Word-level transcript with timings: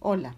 Hola, 0.00 0.36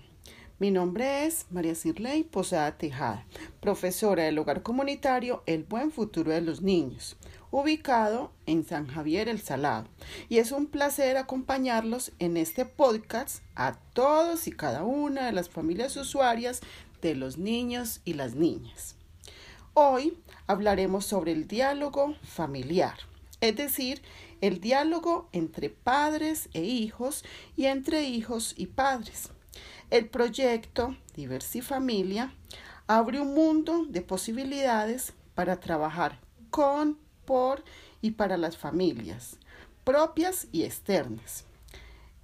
mi 0.58 0.70
nombre 0.70 1.26
es 1.26 1.44
María 1.50 1.74
Cirley 1.74 2.24
Posada 2.24 2.78
Tejada, 2.78 3.26
profesora 3.60 4.22
del 4.22 4.38
hogar 4.38 4.62
comunitario 4.62 5.42
El 5.44 5.64
Buen 5.64 5.90
Futuro 5.90 6.32
de 6.32 6.40
los 6.40 6.62
Niños, 6.62 7.18
ubicado 7.50 8.32
en 8.46 8.64
San 8.64 8.86
Javier 8.86 9.28
el 9.28 9.42
Salado. 9.42 9.86
Y 10.30 10.38
es 10.38 10.50
un 10.50 10.64
placer 10.64 11.18
acompañarlos 11.18 12.12
en 12.20 12.38
este 12.38 12.64
podcast 12.64 13.42
a 13.54 13.74
todos 13.92 14.46
y 14.46 14.52
cada 14.52 14.82
una 14.82 15.26
de 15.26 15.32
las 15.32 15.50
familias 15.50 15.94
usuarias 15.98 16.62
de 17.02 17.14
los 17.14 17.36
niños 17.36 18.00
y 18.06 18.14
las 18.14 18.34
niñas. 18.36 18.96
Hoy 19.74 20.16
hablaremos 20.46 21.04
sobre 21.04 21.32
el 21.32 21.46
diálogo 21.46 22.14
familiar, 22.22 22.96
es 23.42 23.56
decir, 23.56 24.00
el 24.40 24.58
diálogo 24.62 25.28
entre 25.32 25.68
padres 25.68 26.48
e 26.54 26.62
hijos 26.62 27.26
y 27.58 27.66
entre 27.66 28.04
hijos 28.04 28.54
y 28.56 28.64
padres. 28.64 29.28
El 29.90 30.08
proyecto 30.08 30.96
Diversifamilia 31.16 32.32
abre 32.86 33.20
un 33.20 33.34
mundo 33.34 33.84
de 33.88 34.02
posibilidades 34.02 35.12
para 35.34 35.60
trabajar 35.60 36.18
con, 36.50 36.98
por 37.24 37.62
y 38.00 38.12
para 38.12 38.36
las 38.36 38.56
familias, 38.56 39.36
propias 39.84 40.48
y 40.52 40.64
externas. 40.64 41.44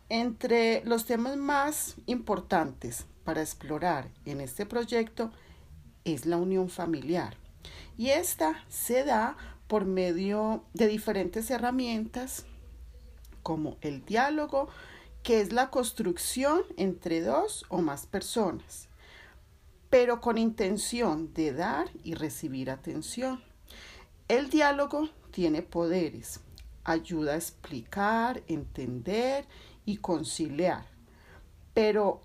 Entre 0.09 0.85
los 0.85 1.05
temas 1.05 1.37
más 1.37 1.97
importantes 2.07 3.07
para 3.25 3.43
explorar 3.43 4.09
en 4.25 4.41
este 4.41 4.67
proyecto 4.67 5.33
es 6.05 6.27
la 6.27 6.37
unión 6.37 6.69
familiar. 6.69 7.37
Y 7.99 8.11
esta 8.11 8.65
se 8.69 9.05
da 9.05 9.37
por 9.67 9.85
medio 9.85 10.63
de 10.75 10.87
diferentes 10.87 11.51
herramientas 11.51 12.47
como 13.43 13.77
el 13.81 14.05
diálogo, 14.05 14.69
que 15.27 15.41
es 15.41 15.53
la 15.53 15.71
construcción 15.71 16.63
entre 16.77 17.21
dos 17.21 17.67
o 17.69 17.83
más 17.83 18.07
personas, 18.07 18.89
pero 19.91 20.21
con 20.21 20.39
intención 20.39 21.35
de 21.35 21.53
dar 21.53 21.91
y 22.05 22.15
recibir 22.15 22.71
atención. 22.71 23.43
El 24.29 24.51
diálogo 24.51 25.09
tiene 25.33 25.63
poderes, 25.63 26.39
ayuda 26.85 27.33
a 27.33 27.39
explicar, 27.39 28.45
entender 28.47 29.49
y 29.85 29.97
conciliar, 29.97 30.87
pero 31.75 32.21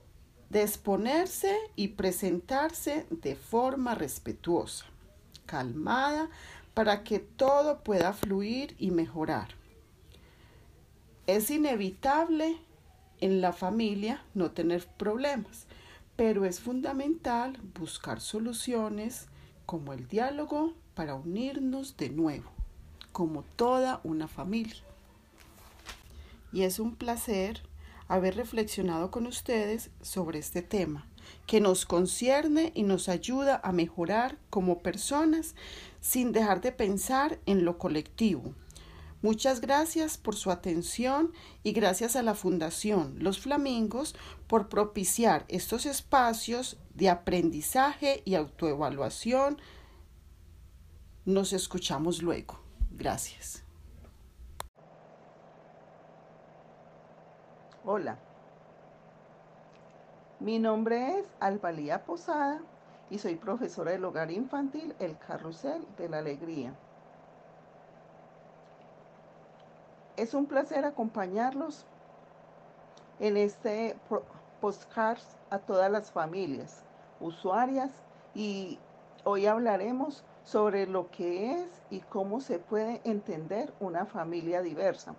de 0.51 0.61
exponerse 0.61 1.57
y 1.75 1.87
presentarse 1.87 3.07
de 3.09 3.35
forma 3.35 3.95
respetuosa, 3.95 4.85
calmada, 5.47 6.29
para 6.75 7.03
que 7.03 7.17
todo 7.17 7.79
pueda 7.83 8.13
fluir 8.13 8.75
y 8.77 8.91
mejorar. 8.91 9.55
Es 11.25 11.49
inevitable 11.49 12.59
en 13.21 13.39
la 13.39 13.53
familia 13.53 14.23
no 14.33 14.51
tener 14.51 14.85
problemas, 14.85 15.67
pero 16.15 16.45
es 16.45 16.59
fundamental 16.59 17.57
buscar 17.79 18.19
soluciones 18.19 19.27
como 19.65 19.93
el 19.93 20.07
diálogo 20.07 20.73
para 20.95 21.15
unirnos 21.15 21.95
de 21.97 22.09
nuevo, 22.09 22.51
como 23.11 23.43
toda 23.55 24.01
una 24.03 24.27
familia. 24.27 24.83
Y 26.51 26.63
es 26.63 26.79
un 26.79 26.95
placer 26.95 27.61
haber 28.07 28.35
reflexionado 28.35 29.09
con 29.09 29.25
ustedes 29.25 29.89
sobre 30.01 30.39
este 30.39 30.61
tema, 30.61 31.07
que 31.47 31.61
nos 31.61 31.85
concierne 31.85 32.73
y 32.75 32.83
nos 32.83 33.07
ayuda 33.07 33.61
a 33.63 33.71
mejorar 33.71 34.37
como 34.49 34.79
personas 34.79 35.55
sin 36.01 36.33
dejar 36.33 36.59
de 36.59 36.73
pensar 36.73 37.39
en 37.45 37.63
lo 37.63 37.77
colectivo, 37.77 38.53
Muchas 39.21 39.61
gracias 39.61 40.17
por 40.17 40.35
su 40.35 40.49
atención 40.49 41.31
y 41.61 41.73
gracias 41.73 42.15
a 42.15 42.23
la 42.23 42.33
Fundación 42.33 43.15
Los 43.19 43.39
Flamingos 43.39 44.15
por 44.47 44.67
propiciar 44.67 45.45
estos 45.47 45.85
espacios 45.85 46.77
de 46.95 47.09
aprendizaje 47.09 48.23
y 48.25 48.33
autoevaluación. 48.33 49.61
Nos 51.25 51.53
escuchamos 51.53 52.23
luego. 52.23 52.59
Gracias. 52.89 53.63
Hola, 57.83 58.19
mi 60.39 60.57
nombre 60.57 61.19
es 61.19 61.27
Albalía 61.39 62.05
Posada 62.05 62.61
y 63.11 63.19
soy 63.19 63.35
profesora 63.35 63.91
del 63.91 64.05
hogar 64.05 64.31
infantil 64.31 64.95
El 64.99 65.17
Carrusel 65.17 65.85
de 65.97 66.09
la 66.09 66.19
Alegría. 66.19 66.75
Es 70.21 70.35
un 70.35 70.45
placer 70.45 70.85
acompañarlos 70.85 71.83
en 73.19 73.37
este 73.37 73.97
postcard 74.59 75.17
a 75.49 75.57
todas 75.57 75.89
las 75.89 76.11
familias 76.11 76.83
usuarias 77.19 77.89
y 78.35 78.77
hoy 79.23 79.47
hablaremos 79.47 80.23
sobre 80.43 80.85
lo 80.85 81.09
que 81.09 81.53
es 81.53 81.81
y 81.89 82.01
cómo 82.01 82.39
se 82.39 82.59
puede 82.59 83.01
entender 83.03 83.73
una 83.79 84.05
familia 84.05 84.61
diversa. 84.61 85.15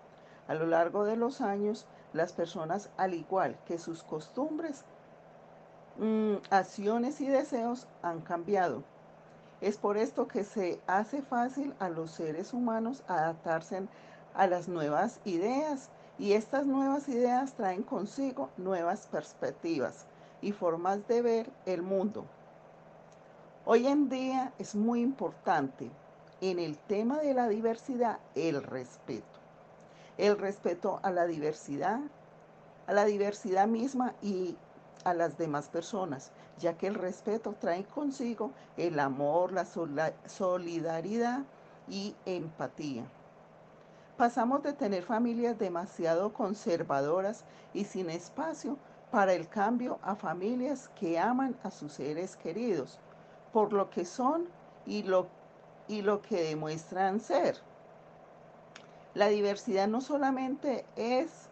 A 0.46 0.54
lo 0.54 0.66
largo 0.66 1.04
de 1.04 1.16
los 1.16 1.40
años, 1.40 1.84
las 2.12 2.32
personas, 2.32 2.88
al 2.96 3.14
igual 3.14 3.58
que 3.66 3.78
sus 3.78 4.04
costumbres, 4.04 4.84
mm, 5.98 6.34
acciones 6.50 7.20
y 7.20 7.26
deseos, 7.26 7.88
han 8.02 8.20
cambiado. 8.20 8.84
Es 9.60 9.78
por 9.78 9.96
esto 9.96 10.28
que 10.28 10.44
se 10.44 10.80
hace 10.86 11.22
fácil 11.22 11.74
a 11.80 11.88
los 11.88 12.12
seres 12.12 12.52
humanos 12.52 13.02
adaptarse 13.08 13.88
a 14.34 14.46
las 14.46 14.68
nuevas 14.68 15.20
ideas 15.24 15.90
y 16.18 16.32
estas 16.32 16.66
nuevas 16.66 17.08
ideas 17.08 17.54
traen 17.54 17.82
consigo 17.82 18.50
nuevas 18.56 19.06
perspectivas 19.06 20.06
y 20.40 20.52
formas 20.52 21.06
de 21.08 21.22
ver 21.22 21.50
el 21.66 21.82
mundo. 21.82 22.24
Hoy 23.64 23.86
en 23.86 24.08
día 24.08 24.52
es 24.58 24.74
muy 24.74 25.00
importante 25.00 25.90
en 26.40 26.58
el 26.58 26.76
tema 26.76 27.18
de 27.18 27.34
la 27.34 27.48
diversidad 27.48 28.18
el 28.34 28.62
respeto. 28.62 29.38
El 30.18 30.38
respeto 30.38 31.00
a 31.02 31.10
la 31.10 31.26
diversidad, 31.26 32.00
a 32.86 32.92
la 32.92 33.04
diversidad 33.04 33.66
misma 33.68 34.14
y 34.20 34.56
a 35.04 35.14
las 35.14 35.38
demás 35.38 35.68
personas, 35.68 36.32
ya 36.58 36.76
que 36.76 36.86
el 36.86 36.94
respeto 36.94 37.54
trae 37.58 37.84
consigo 37.84 38.50
el 38.76 38.98
amor, 38.98 39.52
la 39.52 39.64
solidaridad 40.26 41.40
y 41.88 42.14
empatía. 42.26 43.04
Pasamos 44.22 44.62
de 44.62 44.72
tener 44.72 45.02
familias 45.02 45.58
demasiado 45.58 46.32
conservadoras 46.32 47.44
y 47.74 47.86
sin 47.86 48.08
espacio 48.08 48.78
para 49.10 49.32
el 49.32 49.48
cambio 49.48 49.98
a 50.00 50.14
familias 50.14 50.88
que 50.94 51.18
aman 51.18 51.56
a 51.64 51.72
sus 51.72 51.94
seres 51.94 52.36
queridos 52.36 53.00
por 53.52 53.72
lo 53.72 53.90
que 53.90 54.04
son 54.04 54.46
y 54.86 55.02
lo, 55.02 55.26
y 55.88 56.02
lo 56.02 56.22
que 56.22 56.40
demuestran 56.40 57.18
ser. 57.18 57.56
La 59.14 59.26
diversidad 59.26 59.88
no 59.88 60.00
solamente 60.00 60.84
es 60.94 61.48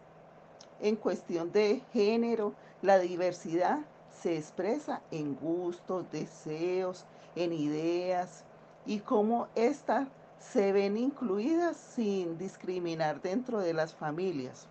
en 0.79 0.95
cuestión 0.95 1.51
de 1.51 1.81
género, 1.91 2.53
la 2.81 2.99
diversidad 2.99 3.79
se 4.17 4.37
expresa 4.37 5.01
en 5.11 5.35
gustos, 5.35 6.09
deseos, 6.09 7.03
en 7.35 7.51
ideas 7.51 8.45
y 8.85 8.99
cómo 8.99 9.49
esta 9.55 10.07
se 10.41 10.71
ven 10.71 10.97
incluidas 10.97 11.77
sin 11.77 12.37
discriminar 12.37 13.21
dentro 13.21 13.59
de 13.59 13.73
las 13.73 13.93
familias. 13.93 14.67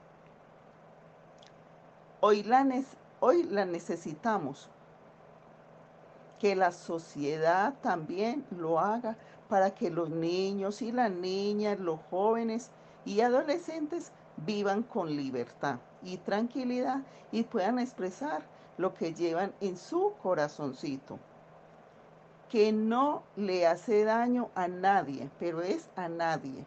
Hoy 2.20 2.42
la, 2.42 2.64
necesitamos. 3.64 4.68
Que 6.38 6.56
la 6.56 6.72
sociedad 6.72 7.74
también 7.82 8.44
lo 8.50 8.80
haga 8.80 9.16
para 9.48 9.74
que 9.74 9.90
los 9.90 10.10
niños 10.10 10.82
y 10.82 10.90
las 10.90 11.10
niñas, 11.10 11.78
los 11.78 12.00
jóvenes 12.10 12.70
y 13.04 13.20
adolescentes 13.20 14.10
vivan 14.38 14.82
con 14.82 15.14
libertad 15.14 15.78
y 16.02 16.16
tranquilidad 16.16 17.02
y 17.30 17.42
puedan 17.44 17.78
expresar 17.78 18.42
lo 18.76 18.94
que 18.94 19.14
llevan 19.14 19.52
en 19.60 19.76
su 19.76 20.14
corazoncito 20.22 21.18
que 22.50 22.72
no 22.72 23.22
le 23.36 23.66
hace 23.66 24.04
daño 24.04 24.50
a 24.56 24.66
nadie, 24.66 25.30
pero 25.38 25.62
es 25.62 25.88
a 25.94 26.08
nadie. 26.08 26.66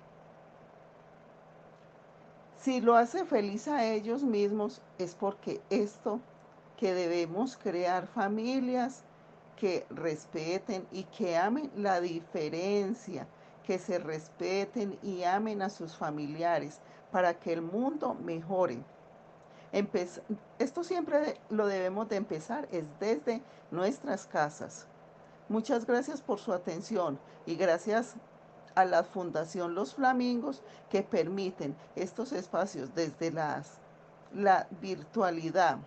Si 2.58 2.80
lo 2.80 2.96
hace 2.96 3.26
feliz 3.26 3.68
a 3.68 3.84
ellos 3.86 4.24
mismos, 4.24 4.82
es 4.98 5.14
porque 5.14 5.62
esto 5.70 6.22
que 6.78 6.94
debemos 6.94 7.58
crear 7.58 8.08
familias 8.08 9.04
que 9.58 9.86
respeten 9.90 10.88
y 10.90 11.04
que 11.04 11.36
amen 11.36 11.70
la 11.76 12.00
diferencia, 12.00 13.28
que 13.66 13.78
se 13.78 14.00
respeten 14.00 14.98
y 15.04 15.24
amen 15.24 15.62
a 15.62 15.70
sus 15.70 15.98
familiares 15.98 16.80
para 17.12 17.34
que 17.34 17.52
el 17.52 17.62
mundo 17.62 18.16
mejore. 18.16 18.80
esto 20.60 20.84
siempre 20.86 21.38
lo 21.50 21.68
debemos 21.68 22.08
de 22.08 22.16
empezar, 22.16 22.70
es 22.72 22.86
desde 23.02 23.42
nuestras 23.70 24.26
casas. 24.26 24.88
Muchas 25.50 25.86
gracias 25.86 26.22
por 26.22 26.40
su 26.40 26.54
atención 26.54 27.20
y 27.46 27.56
gracias 27.56 28.16
a 28.76 28.86
la 28.86 29.04
Fundación 29.04 29.76
Los 29.76 29.96
Flamingos 29.96 30.64
que 30.90 31.04
permiten 31.04 31.76
estos 31.96 32.32
espacios 32.32 32.96
desde 32.96 33.32
las, 33.32 33.80
la 34.34 34.68
virtualidad 34.82 35.78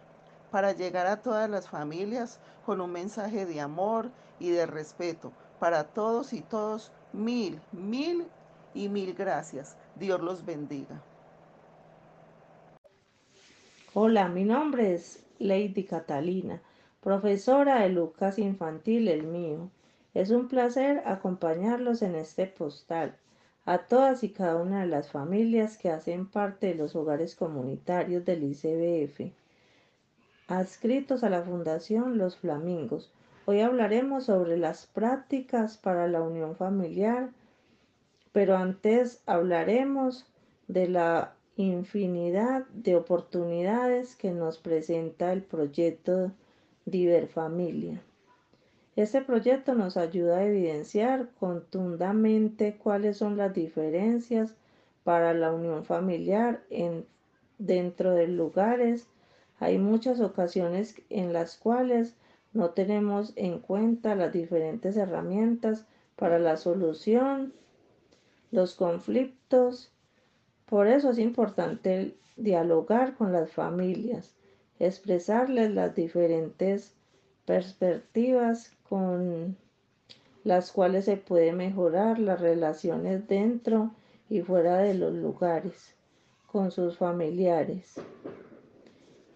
para 0.51 0.73
llegar 0.73 1.07
a 1.07 1.23
todas 1.23 1.51
las 1.51 1.69
familias 1.69 2.39
con 2.65 2.81
un 2.81 2.93
mensaje 2.93 3.47
de 3.47 3.61
amor 3.61 4.11
y 4.39 4.51
de 4.51 4.67
respeto 4.67 5.33
para 5.59 5.85
todos 5.85 6.33
y 6.33 6.43
todos. 6.43 6.93
Mil, 7.13 7.61
mil 7.73 8.27
y 8.75 8.89
mil 8.89 9.15
gracias. 9.15 9.77
Dios 9.95 10.21
los 10.21 10.45
bendiga. 10.45 11.03
Hola, 13.95 14.29
mi 14.29 14.45
nombre 14.45 14.95
es 14.95 15.25
Lady 15.39 15.85
Catalina, 15.85 16.61
profesora 17.07 17.83
de 17.83 17.91
Lucas 17.91 18.37
Infantil, 18.37 19.07
el 19.07 19.29
mío. 19.29 19.71
Es 20.13 20.31
un 20.31 20.49
placer 20.49 21.05
acompañarlos 21.07 22.03
en 22.03 22.17
este 22.17 22.49
postal 22.49 23.15
a 23.65 23.79
todas 23.79 24.25
y 24.25 24.31
cada 24.31 24.57
una 24.57 24.81
de 24.81 24.89
las 24.89 25.13
familias 25.13 25.79
que 25.79 25.89
hacen 25.89 26.27
parte 26.29 26.67
de 26.67 26.75
los 26.75 26.97
hogares 26.97 27.37
comunitarios 27.37 28.25
del 28.25 28.43
ICBF, 28.43 29.33
adscritos 30.49 31.23
a 31.23 31.31
la 31.31 31.43
Fundación 31.43 32.19
Los 32.19 32.39
Flamingos. 32.39 33.13
Hoy 33.45 33.61
hablaremos 33.61 34.25
sobre 34.25 34.57
las 34.57 34.89
prácticas 34.89 35.77
para 35.77 36.09
la 36.09 36.23
unión 36.23 36.57
familiar, 36.57 37.31
pero 38.33 38.57
antes 38.57 39.23
hablaremos 39.27 40.27
de 40.67 40.89
la 40.89 41.37
infinidad 41.55 42.67
de 42.71 42.97
oportunidades 42.97 44.17
que 44.17 44.33
nos 44.33 44.59
presenta 44.59 45.33
el 45.33 45.43
proyecto 45.43 46.33
Diverfamilia. 46.87 48.01
Este 48.95 49.21
proyecto 49.21 49.75
nos 49.75 49.97
ayuda 49.97 50.39
a 50.39 50.45
evidenciar 50.45 51.29
contundamente 51.39 52.79
cuáles 52.79 53.17
son 53.17 53.37
las 53.37 53.53
diferencias 53.53 54.55
para 55.03 55.35
la 55.35 55.53
unión 55.53 55.85
familiar 55.85 56.63
en, 56.71 57.05
dentro 57.59 58.15
de 58.15 58.29
lugares. 58.29 59.09
Hay 59.59 59.79
muchas 59.79 60.21
ocasiones 60.21 61.03
en 61.11 61.33
las 61.33 61.57
cuales 61.57 62.15
no 62.53 62.71
tenemos 62.71 63.33
en 63.35 63.59
cuenta 63.59 64.15
las 64.15 64.33
diferentes 64.33 64.97
herramientas 64.97 65.87
para 66.15 66.39
la 66.39 66.57
solución, 66.57 67.53
los 68.53 68.77
conflictos. 68.77 69.93
Por 70.67 70.87
eso 70.87 71.11
es 71.11 71.19
importante 71.19 72.17
dialogar 72.37 73.17
con 73.17 73.33
las 73.33 73.51
familias, 73.51 74.36
expresarles 74.79 75.73
las 75.73 75.95
diferentes 75.95 76.95
perspectivas 77.45 78.73
con 78.89 79.57
las 80.45 80.71
cuales 80.71 81.07
se 81.07 81.17
puede 81.17 81.53
mejorar 81.53 82.19
las 82.19 82.41
relaciones 82.41 83.27
dentro 83.27 83.91
y 84.29 84.43
fuera 84.43 84.79
de 84.79 84.95
los 84.95 85.13
lugares 85.13 85.95
con 86.47 86.71
sus 86.71 86.97
familiares. 86.97 87.95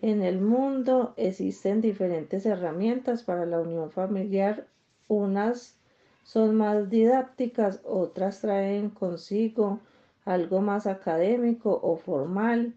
En 0.03 0.23
el 0.23 0.41
mundo 0.41 1.13
existen 1.17 1.81
diferentes 1.81 2.47
herramientas 2.47 3.23
para 3.23 3.45
la 3.45 3.61
unión 3.61 3.91
familiar. 3.91 4.67
Unas 5.09 5.77
son 6.23 6.55
más 6.55 6.89
didácticas, 6.89 7.81
otras 7.85 8.41
traen 8.41 8.89
consigo 8.91 9.81
algo 10.25 10.61
más 10.61 10.87
académico 10.87 11.79
o 11.83 11.97
formal. 11.97 12.73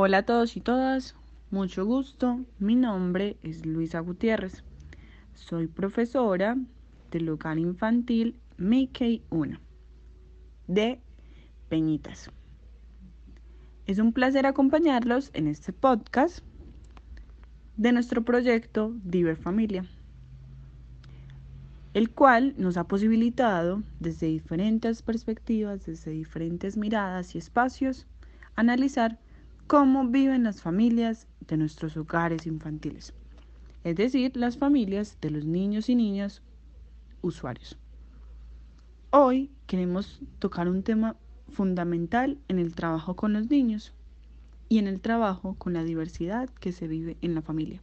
Hola 0.00 0.18
a 0.18 0.22
todos 0.22 0.56
y 0.56 0.60
todas, 0.60 1.16
mucho 1.50 1.84
gusto, 1.84 2.44
mi 2.60 2.76
nombre 2.76 3.36
es 3.42 3.66
Luisa 3.66 3.98
Gutiérrez. 3.98 4.62
Soy 5.34 5.66
profesora 5.66 6.56
del 7.10 7.24
local 7.26 7.58
infantil 7.58 8.38
Mickey 8.58 9.24
1 9.30 9.58
de 10.68 11.00
Peñitas. 11.68 12.30
Es 13.86 13.98
un 13.98 14.12
placer 14.12 14.46
acompañarlos 14.46 15.32
en 15.34 15.48
este 15.48 15.72
podcast 15.72 16.44
de 17.76 17.90
nuestro 17.90 18.24
proyecto 18.24 18.94
Diver 19.02 19.36
Familia, 19.36 19.84
el 21.92 22.08
cual 22.10 22.54
nos 22.56 22.76
ha 22.76 22.84
posibilitado 22.84 23.82
desde 23.98 24.28
diferentes 24.28 25.02
perspectivas, 25.02 25.86
desde 25.86 26.12
diferentes 26.12 26.76
miradas 26.76 27.34
y 27.34 27.38
espacios, 27.38 28.06
analizar 28.54 29.18
cómo 29.68 30.08
viven 30.08 30.44
las 30.44 30.62
familias 30.62 31.26
de 31.46 31.58
nuestros 31.58 31.94
hogares 31.98 32.46
infantiles, 32.46 33.12
es 33.84 33.96
decir, 33.96 34.34
las 34.34 34.56
familias 34.56 35.18
de 35.20 35.30
los 35.30 35.44
niños 35.44 35.90
y 35.90 35.94
niñas 35.94 36.40
usuarios. 37.20 37.76
Hoy 39.10 39.50
queremos 39.66 40.20
tocar 40.38 40.70
un 40.70 40.82
tema 40.82 41.16
fundamental 41.50 42.38
en 42.48 42.58
el 42.58 42.74
trabajo 42.74 43.14
con 43.14 43.34
los 43.34 43.50
niños 43.50 43.92
y 44.70 44.78
en 44.78 44.86
el 44.86 45.02
trabajo 45.02 45.54
con 45.58 45.74
la 45.74 45.84
diversidad 45.84 46.48
que 46.48 46.72
se 46.72 46.88
vive 46.88 47.18
en 47.20 47.34
la 47.34 47.42
familia, 47.42 47.82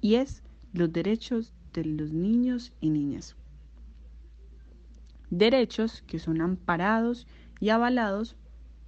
y 0.00 0.14
es 0.14 0.42
los 0.72 0.90
derechos 0.90 1.52
de 1.74 1.84
los 1.84 2.12
niños 2.12 2.72
y 2.80 2.88
niñas. 2.88 3.36
Derechos 5.28 6.00
que 6.06 6.18
son 6.18 6.40
amparados 6.40 7.26
y 7.60 7.68
avalados 7.68 8.36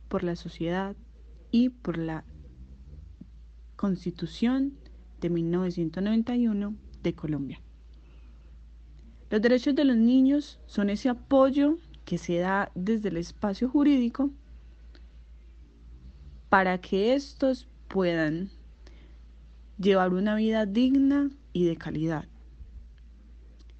por 0.09 0.25
la 0.25 0.35
sociedad 0.35 0.97
y 1.53 1.69
por 1.69 1.99
la 1.99 2.25
Constitución 3.77 4.73
de 5.21 5.31
1991 5.31 6.75
de 7.03 7.15
Colombia. 7.15 7.61
Los 9.31 9.41
derechos 9.41 9.75
de 9.75 9.85
los 9.85 9.97
niños 9.97 10.59
son 10.67 10.91
ese 10.91 11.09
apoyo 11.09 11.79
que 12.05 12.19
se 12.19 12.39
da 12.39 12.73
desde 12.75 13.11
el 13.11 13.19
espacio 13.19 13.69
jurídico 13.69 14.31
para 16.49 16.81
que 16.81 17.15
estos 17.15 17.69
puedan 17.89 18.51
llevar 19.79 20.13
una 20.13 20.35
vida 20.35 20.67
digna 20.67 21.31
y 21.53 21.67
de 21.67 21.77
calidad. 21.77 22.27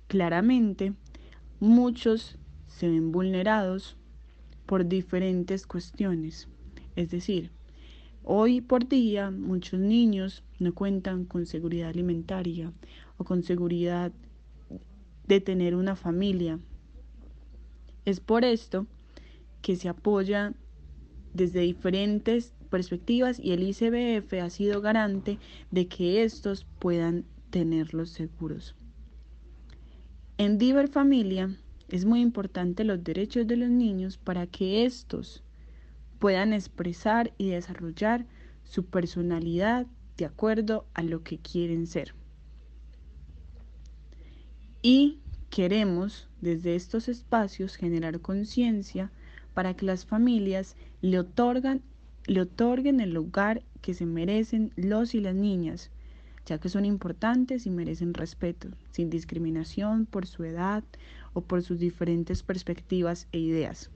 Claramente, 0.09 0.95
muchos 1.59 2.39
se 2.67 2.89
ven 2.89 3.13
vulnerados 3.13 3.97
por 4.67 4.87
diferentes 4.87 5.67
cuestiones, 5.67 6.49
es 6.97 7.11
decir, 7.11 7.51
Hoy 8.25 8.61
por 8.61 8.89
día 8.89 9.33
muchos 9.33 9.81
niños 9.81 10.45
no 10.61 10.73
cuentan 10.75 11.25
con 11.25 11.45
seguridad 11.45 11.89
alimentaria 11.89 12.73
o 13.17 13.25
con 13.25 13.43
seguridad 13.43 14.13
de 15.27 15.41
tener 15.41 15.75
una 15.75 15.97
familia. 15.97 16.61
Es 18.05 18.21
por 18.21 18.45
esto 18.45 18.87
que 19.61 19.75
se 19.75 19.89
apoya 19.89 20.55
desde 21.35 21.61
diferentes 21.63 22.55
perspectivas 22.71 23.41
y 23.41 23.53
el 23.53 23.65
ICBF 23.65 24.35
ha 24.35 24.51
sido 24.51 24.81
garante 24.81 25.39
de 25.73 25.89
que 25.89 26.23
estos 26.23 26.65
puedan 26.79 27.25
tenerlos 27.51 28.11
seguros. 28.11 28.77
En 30.39 30.59
Diver 30.59 30.89
Familia 30.89 31.57
es 31.89 32.05
muy 32.05 32.21
importante 32.21 32.85
los 32.85 33.03
derechos 33.03 33.49
de 33.49 33.57
los 33.57 33.69
niños 33.69 34.17
para 34.17 34.47
que 34.47 34.85
estos 34.85 35.43
puedan 36.23 36.53
expresar 36.53 37.33
y 37.37 37.49
desarrollar 37.49 38.27
su 38.63 38.85
personalidad 38.85 39.89
de 40.17 40.25
acuerdo 40.25 40.87
a 40.95 41.03
lo 41.03 41.25
que 41.25 41.39
quieren 41.39 41.89
ser. 41.89 42.15
Y 44.83 45.19
queremos 45.51 46.29
desde 46.41 46.77
estos 46.77 47.09
espacios 47.09 47.75
generar 47.75 48.21
conciencia 48.21 49.11
para 49.53 49.75
que 49.75 49.85
las 49.85 50.07
familias 50.07 50.77
le, 51.01 51.19
otorgan, 51.19 51.83
le 52.27 52.43
otorguen 52.43 53.01
el 53.01 53.13
lugar 53.13 53.65
que 53.81 53.93
se 53.93 54.07
merecen 54.07 54.73
los 54.77 55.17
y 55.17 55.21
las 55.21 55.35
niñas, 55.35 55.91
ya 56.47 56.59
que 56.59 56.69
son 56.69 56.85
importantes 56.85 57.67
y 57.67 57.71
merecen 57.71 58.15
respeto, 58.15 58.69
sin 58.93 59.11
discriminación 59.11 60.07
por 60.07 60.29
su 60.29 60.45
edad 60.45 60.85
o 61.33 61.41
por 61.41 61.65
sus 61.65 61.81
diferentes 61.81 62.45
perspectivas 62.45 63.27
e 63.33 63.41
ideas. 63.41 63.91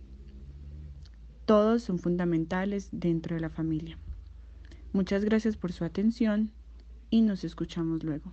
Todos 1.47 1.85
son 1.85 2.01
fundamentales 2.01 2.89
dentro 2.91 3.37
de 3.37 3.41
la 3.41 3.51
familia. 3.51 3.97
Muchas 4.93 5.25
gracias 5.25 5.57
por 5.57 5.73
su 5.73 5.85
atención 5.85 6.51
y 7.09 7.23
nos 7.23 7.45
escuchamos 7.45 8.03
luego. 8.03 8.33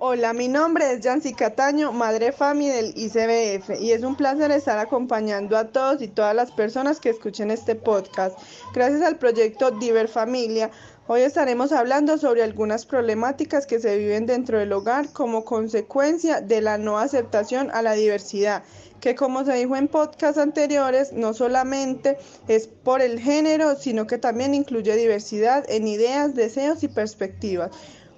Hola, 0.00 0.32
mi 0.32 0.46
nombre 0.46 0.92
es 0.92 1.00
Yancy 1.00 1.34
Cataño, 1.34 1.90
madre 1.90 2.30
FAMI 2.30 2.68
del 2.68 2.92
ICBF, 2.94 3.80
y 3.80 3.90
es 3.90 4.04
un 4.04 4.14
placer 4.14 4.52
estar 4.52 4.78
acompañando 4.78 5.56
a 5.56 5.72
todos 5.72 6.00
y 6.00 6.06
todas 6.06 6.36
las 6.36 6.52
personas 6.52 7.00
que 7.00 7.08
escuchen 7.10 7.50
este 7.50 7.74
podcast. 7.74 8.38
Gracias 8.72 9.02
al 9.02 9.18
proyecto 9.18 9.72
Diver 9.72 10.06
Familia, 10.06 10.70
hoy 11.08 11.22
estaremos 11.22 11.72
hablando 11.72 12.16
sobre 12.16 12.44
algunas 12.44 12.86
problemáticas 12.86 13.66
que 13.66 13.80
se 13.80 13.98
viven 13.98 14.26
dentro 14.26 14.60
del 14.60 14.72
hogar 14.72 15.12
como 15.12 15.44
consecuencia 15.44 16.42
de 16.42 16.60
la 16.60 16.78
no 16.78 16.98
aceptación 16.98 17.68
a 17.72 17.82
la 17.82 17.94
diversidad 17.94 18.62
que 19.00 19.14
como 19.14 19.44
se 19.44 19.54
dijo 19.54 19.76
en 19.76 19.86
podcasts 19.86 20.38
anteriores, 20.38 21.12
no 21.12 21.32
solamente 21.32 22.18
es 22.48 22.66
por 22.66 23.00
el 23.00 23.20
género, 23.20 23.76
sino 23.76 24.08
que 24.08 24.18
también 24.18 24.54
incluye 24.54 24.96
diversidad 24.96 25.64
en 25.68 25.86
ideas, 25.86 26.34
deseos 26.34 26.82
y 26.82 26.88
perspectivas. 26.88 27.70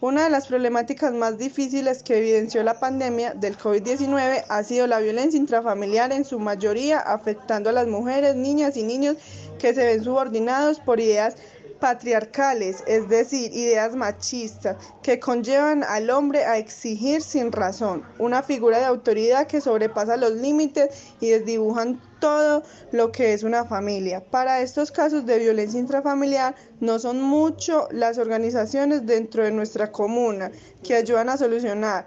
Una 0.03 0.25
de 0.25 0.31
las 0.31 0.47
problemáticas 0.47 1.13
más 1.13 1.37
difíciles 1.37 2.03
que 2.03 2.17
evidenció 2.17 2.63
la 2.63 2.81
pandemia 2.81 3.35
del 3.35 3.59
COVID-19 3.59 4.45
ha 4.49 4.65
sido 4.65 4.87
la 4.87 4.99
violencia 4.99 5.39
intrafamiliar 5.39 6.11
en 6.11 6.25
su 6.25 6.39
mayoría 6.39 7.01
afectando 7.01 7.69
a 7.69 7.75
las 7.75 7.87
mujeres, 7.87 8.35
niñas 8.35 8.79
y 8.79 8.83
niños 8.83 9.17
que 9.59 9.75
se 9.75 9.85
ven 9.85 10.03
subordinados 10.03 10.81
por 10.81 11.01
ideas 11.01 11.37
patriarcales, 11.81 12.85
es 12.87 13.09
decir, 13.09 13.53
ideas 13.53 13.97
machistas 13.97 14.77
que 15.03 15.19
conllevan 15.19 15.83
al 15.83 16.11
hombre 16.11 16.45
a 16.45 16.59
exigir 16.59 17.23
sin 17.23 17.51
razón, 17.51 18.05
una 18.19 18.43
figura 18.43 18.79
de 18.79 18.85
autoridad 18.85 19.47
que 19.47 19.61
sobrepasa 19.61 20.17
los 20.17 20.33
límites 20.33 20.91
y 21.21 21.31
desdibujan 21.31 22.01
todo 22.21 22.63
lo 22.93 23.11
que 23.11 23.33
es 23.33 23.43
una 23.43 23.65
familia. 23.65 24.23
Para 24.23 24.61
estos 24.61 24.93
casos 24.93 25.27
de 25.27 25.39
violencia 25.39 25.81
intrafamiliar 25.81 26.55
no 26.81 26.99
son 26.99 27.21
mucho 27.21 27.89
las 27.91 28.19
organizaciones 28.19 29.07
dentro 29.07 29.43
de 29.43 29.51
nuestra 29.51 29.91
comuna 29.91 30.53
que 30.85 30.95
ayudan 30.95 31.31
a 31.31 31.39
solucionar, 31.39 32.07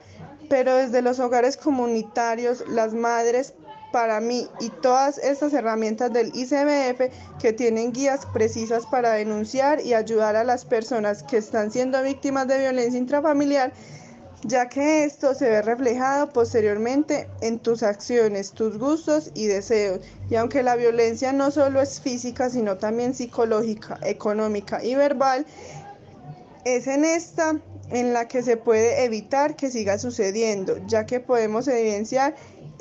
pero 0.49 0.75
desde 0.75 1.01
los 1.01 1.19
hogares 1.19 1.57
comunitarios, 1.57 2.63
las 2.69 2.93
madres 2.93 3.55
para 3.93 4.19
mí 4.19 4.49
y 4.59 4.69
todas 4.69 5.19
estas 5.19 5.53
herramientas 5.53 6.11
del 6.11 6.31
ICBF 6.33 7.13
que 7.39 7.53
tienen 7.53 7.93
guías 7.93 8.25
precisas 8.25 8.87
para 8.87 9.11
denunciar 9.11 9.81
y 9.81 9.93
ayudar 9.93 10.35
a 10.35 10.43
las 10.43 10.65
personas 10.65 11.21
que 11.21 11.37
están 11.37 11.71
siendo 11.71 12.01
víctimas 12.01 12.47
de 12.47 12.57
violencia 12.57 12.97
intrafamiliar, 12.99 13.71
ya 14.41 14.67
que 14.67 15.03
esto 15.03 15.35
se 15.35 15.47
ve 15.47 15.61
reflejado 15.61 16.27
posteriormente 16.29 17.29
en 17.41 17.59
tus 17.59 17.83
acciones, 17.83 18.51
tus 18.53 18.79
gustos 18.79 19.29
y 19.35 19.45
deseos. 19.45 19.99
Y 20.27 20.37
aunque 20.37 20.63
la 20.63 20.75
violencia 20.75 21.31
no 21.31 21.51
solo 21.51 21.79
es 21.79 22.01
física, 22.01 22.49
sino 22.49 22.77
también 22.77 23.13
psicológica, 23.13 23.99
económica 24.01 24.83
y 24.83 24.95
verbal, 24.95 25.45
es 26.65 26.87
en 26.87 27.05
esta 27.05 27.59
en 27.91 28.11
la 28.11 28.27
que 28.27 28.41
se 28.41 28.57
puede 28.57 29.03
evitar 29.03 29.55
que 29.55 29.69
siga 29.69 29.99
sucediendo, 29.99 30.77
ya 30.87 31.05
que 31.05 31.19
podemos 31.19 31.67
evidenciar 31.67 32.33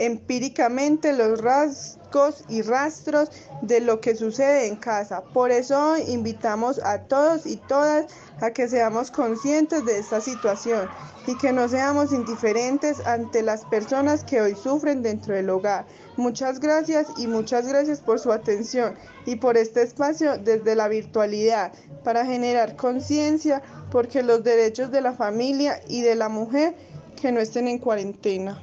empíricamente 0.02 1.12
los 1.12 1.40
rasgos 1.40 2.44
y 2.48 2.62
rastros 2.62 3.30
de 3.62 3.80
lo 3.80 4.00
que 4.00 4.16
sucede 4.16 4.66
en 4.66 4.74
casa. 4.74 5.22
Por 5.22 5.52
eso 5.52 5.96
invitamos 5.96 6.80
a 6.82 7.02
todos 7.02 7.46
y 7.46 7.56
todas 7.56 8.06
a 8.40 8.50
que 8.50 8.68
seamos 8.68 9.12
conscientes 9.12 9.84
de 9.84 10.00
esta 10.00 10.20
situación 10.20 10.88
y 11.28 11.38
que 11.38 11.52
no 11.52 11.68
seamos 11.68 12.12
indiferentes 12.12 12.98
ante 13.06 13.42
las 13.42 13.64
personas 13.66 14.24
que 14.24 14.40
hoy 14.40 14.56
sufren 14.56 15.02
dentro 15.02 15.36
del 15.36 15.48
hogar. 15.50 15.86
Muchas 16.16 16.58
gracias 16.58 17.06
y 17.16 17.28
muchas 17.28 17.68
gracias 17.68 18.00
por 18.00 18.18
su 18.18 18.32
atención 18.32 18.94
y 19.24 19.36
por 19.36 19.56
este 19.56 19.82
espacio 19.82 20.36
desde 20.36 20.74
la 20.74 20.88
virtualidad 20.88 21.72
para 22.02 22.26
generar 22.26 22.74
conciencia 22.74 23.62
porque 23.92 24.24
los 24.24 24.42
derechos 24.42 24.90
de 24.90 25.00
la 25.00 25.12
familia 25.12 25.80
y 25.86 26.02
de 26.02 26.16
la 26.16 26.28
mujer 26.28 26.74
que 27.20 27.30
no 27.30 27.38
estén 27.38 27.68
en 27.68 27.78
cuarentena. 27.78 28.60